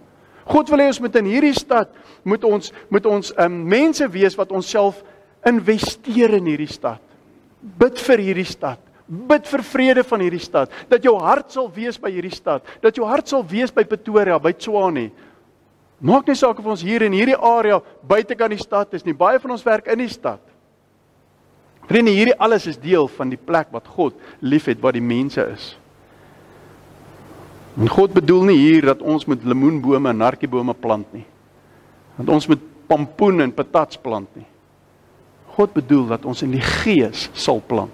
[0.47, 1.89] God wil hê ons moet in hierdie stad
[2.25, 5.03] moet ons moet ons um, mense wees wat onsself
[5.47, 7.01] investeer in hierdie stad.
[7.61, 8.79] Bid vir hierdie stad.
[9.07, 10.71] Bid vir vrede van hierdie stad.
[10.91, 12.63] Dat jou hart sal wees by hierdie stad.
[12.83, 15.11] Dat jou hart sal wees by Pretoria, by Tshwane.
[16.01, 19.15] Maak nie saak of ons hier in hierdie area buite kan die stad is nie.
[19.17, 20.43] Baie van ons werk in die stad.
[21.87, 25.77] Vriende, hierdie alles is deel van die plek wat God liefhet wat die mense is.
[27.77, 31.27] En God bedoel nie hier dat ons met lemoenbome en narkiebome plant nie.
[32.17, 34.47] Dat ons met pampoen en patats plant nie.
[35.57, 37.93] God bedoel dat ons in die gees sal plant.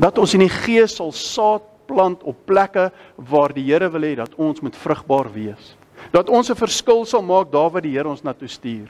[0.00, 4.14] Dat ons in die gees sal saad plant op plekke waar die Here wil hê
[4.20, 5.74] dat ons moet vrugbaar wees.
[6.12, 8.88] Dat ons 'n verskil sal maak daar waar die Here ons na toe stuur.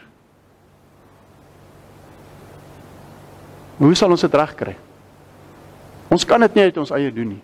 [3.78, 4.76] Hoe sal ons dit regkry?
[6.10, 7.42] Ons kan dit nie uit ons eie doen nie.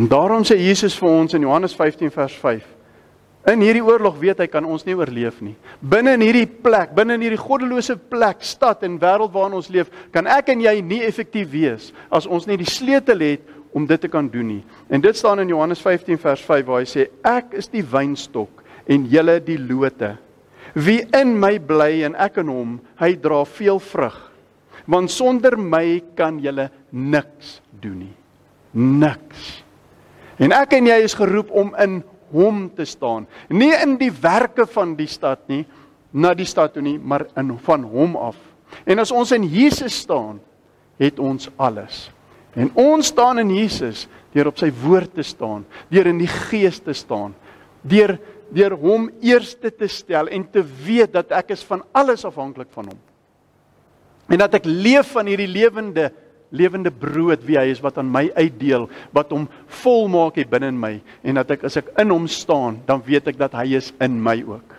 [0.00, 2.64] En daarom sê Jesus vir ons in Johannes 15 vers 5:
[3.52, 5.52] In hierdie oorlog weet hy kan ons nie oorleef nie.
[5.80, 9.92] Binne in hierdie plek, binne in hierdie goddelose plek, stad en wêreld waarin ons leef,
[10.14, 13.44] kan ek en jy nie effektief wees as ons nie die sleutel het
[13.76, 14.64] om dit te kan doen nie.
[14.88, 18.64] En dit staan in Johannes 15 vers 5 waar hy sê: Ek is die wynstok
[18.88, 20.14] en julle die lote.
[20.72, 24.26] Wie in my bly en ek in hom, hy dra veel vrug
[24.90, 28.14] want sonder my kan julle niks doen nie.
[28.72, 29.60] Niks.
[30.40, 32.00] En ek en jy is geroep om in
[32.30, 35.64] hom te staan, nie in die werke van die stad nie,
[36.14, 38.38] na die stad toe nie, maar in van hom af.
[38.86, 40.38] En as ons in Jesus staan,
[41.00, 42.08] het ons alles.
[42.54, 46.78] En ons staan in Jesus deur op sy woord te staan, deur in die gees
[46.82, 47.34] te staan,
[47.82, 48.16] deur
[48.50, 52.90] deur hom eerste te stel en te weet dat ek is van alles afhanklik van
[52.90, 52.98] hom
[54.30, 56.08] en dat ek leef van hierdie lewende
[56.50, 59.46] lewende brood wie hy is wat aan my uitdeel wat hom
[59.82, 60.96] volmaak hier binne in my.
[61.22, 64.18] En dat ek as ek in hom staan dan weet ek dat hy is in
[64.22, 64.76] my ook.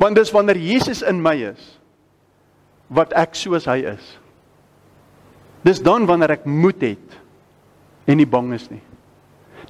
[0.00, 1.72] Want dis wanneer Jesus in my is
[2.92, 4.04] wat ek soos hy is.
[5.66, 7.16] Dis dan wanneer ek moed het
[8.06, 8.82] en nie bang is nie.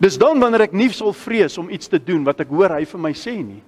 [0.03, 2.85] Dis dan wanneer ek nie sal vrees om iets te doen wat ek hoor hy
[2.85, 3.63] vir my sê nie.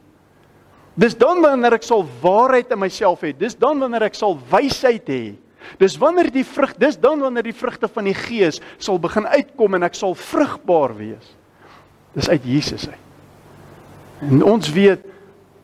[0.99, 3.31] Dis dan wanneer ek sal waarheid in myself hê.
[3.33, 5.23] Dis dan wanneer ek sal wysheid hê.
[5.79, 9.75] Dis wanneer die vrug, dis dan wanneer die vrugte van die Gees sal begin uitkom
[9.79, 11.35] en ek sal vrugbaar wees.
[12.17, 13.05] Dis uit Jesus uit.
[14.29, 15.05] En ons weet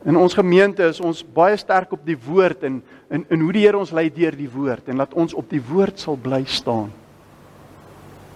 [0.05, 3.63] in ons gemeente is ons baie sterk op die woord en in in hoe die
[3.65, 6.91] Here ons lei deur die woord en laat ons op die woord sal bly staan.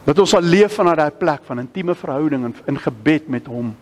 [0.06, 3.76] Dat ons sal leef vanuit daai plek van intieme verhouding en in gebed met hom.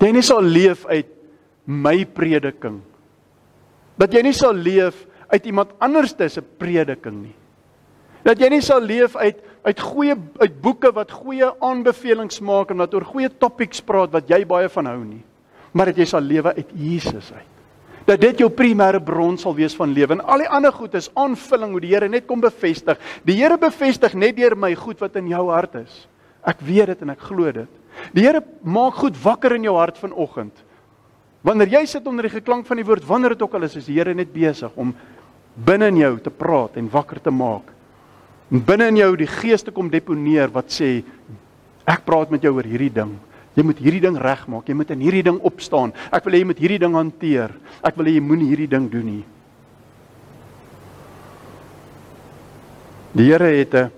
[0.00, 1.08] Nie sal leef uit
[1.64, 2.80] my prediking.
[3.98, 7.34] Dat jy nie sal leef uit iemand anders se prediking nie.
[8.26, 12.78] Dat jy nie sal leef uit uit goeie uit boeke wat goeie aanbevelings maak en
[12.78, 15.22] wat oor goeie topics praat wat jy baie van hou nie.
[15.74, 17.52] Maar dat jy sal lewe uit Jesus uit.
[18.06, 21.10] Dat dit jou primêre bron sal wees van lewe en al die ander goed is
[21.18, 23.00] aanvulling hoe die Here net kom bevestig.
[23.26, 26.06] Die Here bevestig net deur my goed wat in jou hart is.
[26.46, 27.82] Ek weet dit en ek glo dit.
[28.14, 30.54] Die Here maak goed wakker in jou hart vanoggend.
[31.46, 33.90] Wanneer jy sit onder die geklank van die woord, wanneer dit ook al is, is
[33.90, 34.94] die Here net besig om
[35.56, 37.72] binne in jou te praat en wakker te maak.
[38.52, 41.00] En binne in jou die Gees te kom deponeer wat sê
[41.86, 43.14] ek praat met jou oor hierdie ding.
[43.56, 44.66] Jy moet hierdie ding regmaak.
[44.68, 45.94] Jy moet in hierdie ding opstaan.
[46.12, 47.54] Ek wil hê jy moet hierdie ding hanteer.
[47.80, 49.24] Ek wil hê jy moenie hierdie ding doen nie.
[53.16, 53.90] Die Here het 'n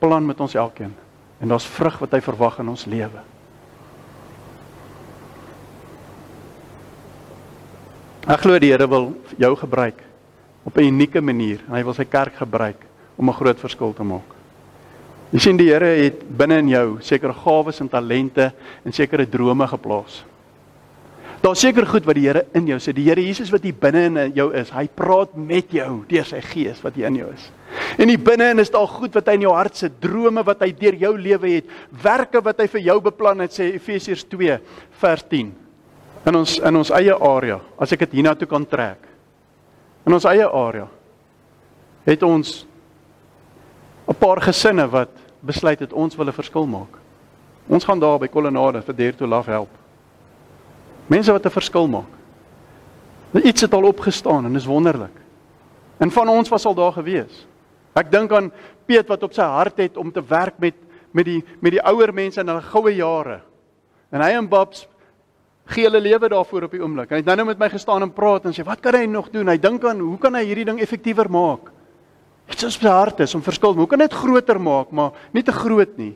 [0.00, 0.92] plan met ons elkeen
[1.40, 3.22] en daar's vrug wat hy verwag in ons lewe.
[8.26, 10.13] Ek glo die Here wil jou gebruik
[10.64, 11.60] op 'n unieke manier.
[11.70, 14.34] Hy wil sy kerk gebruik om 'n groot verskil te maak.
[15.32, 18.52] Jy sien die Here het binne in jou sekere gawes en talente
[18.84, 20.24] en sekere drome geplaas.
[21.44, 22.92] Daar's seker goed wat die Here in jou sê.
[22.92, 26.40] Die Here Jesus wat hier binne in jou is, hy praat met jou deur sy
[26.40, 27.50] gees wat hier in jou is.
[27.98, 30.70] En hier binne is daar goed wat hy in jou hart sit, drome wat hy
[30.72, 34.58] deur jou lewe het, werke wat hy vir jou beplan het, sê Efesiërs 2
[35.02, 35.50] vers 10.
[36.24, 39.13] In ons in ons eie area, as ek dit hiernatoe kan trek.
[40.04, 40.88] In ons eie area
[42.04, 42.66] het ons
[44.08, 45.08] 'n paar gesinne wat
[45.40, 46.98] besluit het ons wil 'n verskil maak.
[47.68, 49.70] Ons gaan daar by Kolonade vir Dare to Love help.
[51.06, 52.12] Mense wat 'n verskil maak.
[53.32, 55.16] Iets het al opgestaan en is wonderlik.
[55.98, 57.46] En van ons was al daar gewees.
[57.94, 58.52] Ek dink aan
[58.86, 60.74] Piet wat op sy hart het om te werk met
[61.14, 63.40] met die met die ouer mense in hulle goue jare.
[64.10, 64.88] En hy en Babs
[65.66, 67.10] gee hulle lewe daarvoor op die oomblik.
[67.10, 69.30] Hy het nou net met my gestaan en praat en sê wat kan hy nog
[69.32, 69.48] doen?
[69.48, 71.70] Hy dink aan hoe kan hy hierdie ding effektiewer maak?
[72.50, 73.74] Dit is sy hart is om verskil.
[73.74, 76.12] Hoe kan dit groter maak, maar nie te groot nie.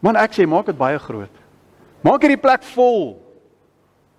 [0.00, 1.42] Man ek sê maak dit baie groot.
[2.06, 3.16] Maak hierdie plek vol.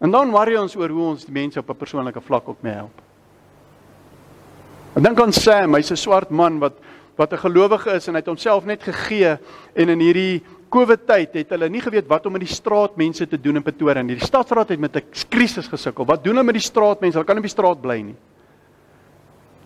[0.04, 2.74] En dan worry ons oor hoe ons die mense op 'n persoonlike vlak ook mee
[2.74, 3.02] help.
[4.96, 6.74] Ek dink aan Sam, hy's 'n swart man wat
[7.18, 9.38] wat 'n gelowige is en hy het homself net gegee
[9.74, 13.40] en in hierdie COVID tyd het hulle nie geweet wat om met die straatmense te
[13.40, 14.18] doen in Pretoria nie.
[14.20, 16.06] Die stadsraad het met 'n krisis gesukkel.
[16.06, 17.18] Wat doen hulle met die straatmense?
[17.18, 18.16] Hulle kan nie op die straat bly nie.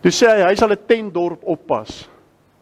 [0.01, 2.07] Toe sê hy hy sal 'n tentdorp oppas.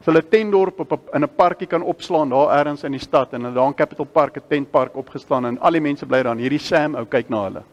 [0.06, 3.54] Hulle 'n tentdorp op in 'n parkie kan opslaan daar elders in die stad en
[3.54, 6.36] daar in Capital Park 'n tentpark opgeslaan en al die mense bly daar.
[6.36, 7.64] Hierdie Sam ou kyk na hulle.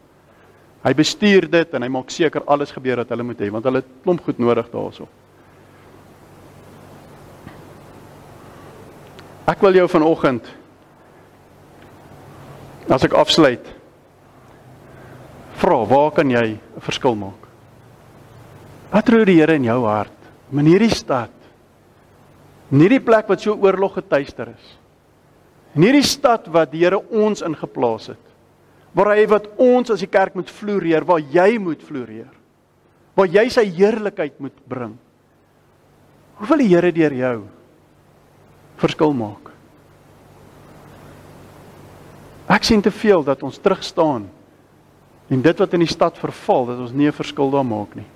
[0.83, 3.77] Hy bestuur dit en hy maak seker alles gebeur wat hulle moet hê want hulle
[3.77, 5.07] het klomp goed nodig daaroor.
[9.47, 10.56] Ek wil jou vanoggend
[12.89, 13.73] as ek afsluit
[15.57, 17.47] vra, waar kan jy 'n verskil maak?
[18.91, 20.13] Wat roer die Here in jou hart?
[20.51, 21.31] In hierdie stad.
[22.71, 24.77] In hierdie plek wat so oorlog getuister is.
[25.75, 28.23] In hierdie stad wat die Here ons ingeplaas het.
[28.93, 32.31] Waar hy wat ons as die kerk moet floreer, waar jy moet floreer.
[33.15, 34.97] Waar jy sy heerlikheid moet bring.
[36.37, 37.37] Hoe wil die Here deur jou
[38.77, 39.56] verskil maak?
[42.57, 44.25] Ek sien te veel dat ons terug staan
[45.27, 48.07] en dit wat in die stad verval, dat ons nie 'n verskil daar maak nie.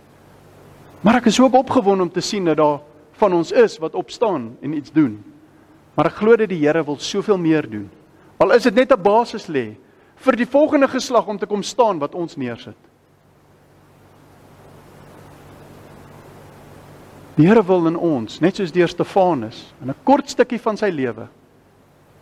[1.01, 2.79] Maar ek is ook opgewonde om te sien dat daar
[3.11, 5.23] van ons is wat opstaan en iets doen.
[5.93, 7.89] Maar ek glo dat die Here wil soveel meer doen.
[8.39, 9.75] Al is dit net 'n basis lê
[10.15, 12.77] vir die volgende geslag om te kom staan wat ons neersit.
[17.35, 20.89] Die Here wil in ons, net soos deur Stefanus, in 'n kort stukkie van sy
[20.89, 21.27] lewe.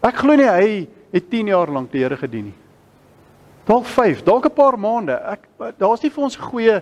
[0.02, 2.58] Ek glo nie hy het 10 jaar lank die Here gedien nie.
[3.66, 5.14] Dalk 5, dalk 'n paar maande.
[5.14, 6.82] Ek daar's nie vir ons 'n goeie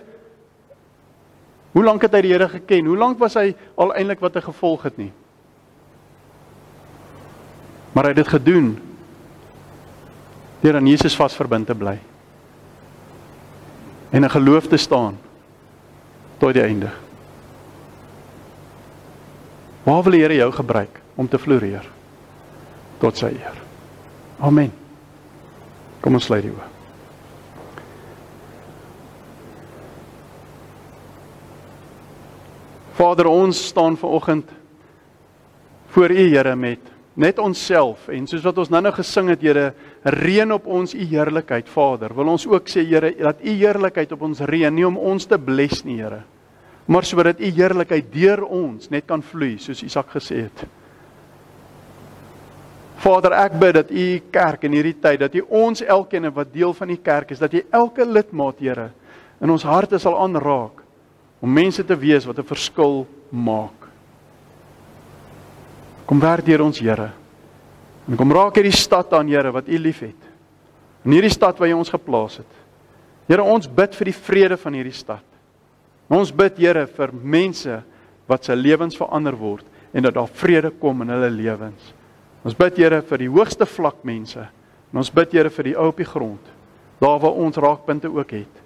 [1.72, 2.86] Hoe lank het hy die Here geken?
[2.86, 5.10] Hoe lank was hy al eintlik wat hy gevolg het nie?
[7.92, 8.70] Maar hy het dit gedoen
[10.62, 11.98] deur aan Jesus vasverbind te bly.
[14.10, 15.18] En 'n geloof te staan
[16.38, 16.90] tot die einde.
[19.84, 21.86] Waar wil die Here jou gebruik om te floreer
[22.98, 23.67] tot sy eer?
[24.38, 24.70] Amen.
[26.00, 26.66] Kom ons sluit die oë.
[32.98, 34.48] Vader, ons staan vanoggend
[35.94, 39.72] voor U Here met net onsself en soos wat ons nou-nou gesing het, Here,
[40.06, 42.14] reën op ons U heerlikheid, Vader.
[42.14, 45.38] Wil ons ook sê, Here, dat U heerlikheid op ons reën, nie om ons te
[45.38, 46.22] bless nie, Here,
[46.86, 50.66] maar sodat U heerlikheid deur ons net kan vloei, soos Isak gesê het.
[52.98, 56.74] Vader, ek bid dat U kerk in hierdie tyd, dat U ons elkeen wat deel
[56.74, 58.90] van die kerk is, dat U elke lidmaat, Here,
[59.38, 60.82] in ons harte sal aanraak
[61.38, 63.86] om mense te wees wat 'n verskil maak.
[66.06, 67.12] Kom werk deur ons Here.
[68.08, 70.16] En kom raak hierdie stad aan Here wat U liefhet.
[71.04, 72.52] In hierdie stad waar jy ons geplaas het.
[73.28, 75.24] Here, ons bid vir die vrede van hierdie stad.
[76.08, 77.82] Ons bid Here vir mense
[78.26, 81.92] wat se lewens verander word en dat daar vrede kom in hulle lewens.
[82.46, 84.44] Ons bid Here vir die hoogste vlak mense.
[84.92, 86.54] En ons bid Here vir die ou op die grond.
[87.02, 88.62] Daar waar ons raakpunte ook het.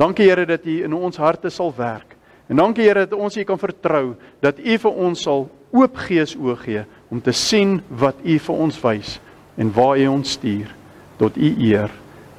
[0.00, 2.16] Dankie Here dat U in ons harte sal werk.
[2.48, 6.34] En dankie Here dat ons U kan vertrou dat U vir ons sal oop gees
[6.34, 9.18] oë gee om te sien wat U vir ons wys
[9.60, 10.72] en waar U ons stuur
[11.20, 11.92] tot U eer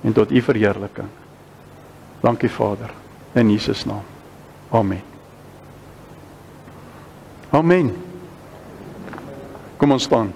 [0.04, 1.10] en tot U verheerliking.
[2.22, 2.92] Dankie Vader
[3.36, 4.04] in Jesus naam.
[4.72, 5.02] Amen.
[7.52, 7.92] Amen.
[9.78, 10.32] Kom ons staan.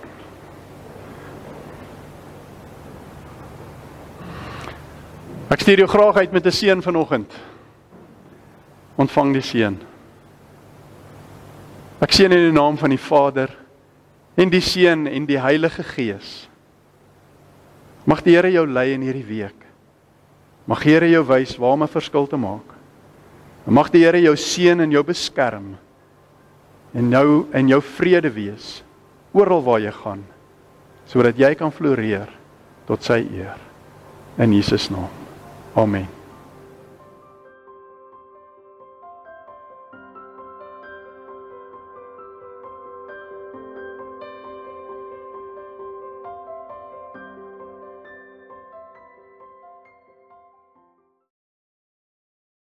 [5.45, 7.31] Ek stuur jou graag uit met 'n seën vanoggend.
[8.95, 9.77] Ontvang die seën.
[12.01, 13.49] Ek seën in die naam van die Vader
[14.35, 16.49] en die Seun en die Heilige Gees.
[18.03, 19.65] Mag die Here jou lei in hierdie week.
[20.65, 22.75] Mag die Here jou wys waar om 'n verskil te maak.
[23.65, 25.77] Mag die Here jou seën en jou beskerm
[26.93, 28.83] en nou in jou vrede wees
[29.33, 30.23] oral waar jy gaan
[31.05, 32.29] sodat jy kan floreer
[32.87, 33.57] tot sy eer
[34.37, 35.24] in Jesus naam.
[35.75, 36.14] Amen.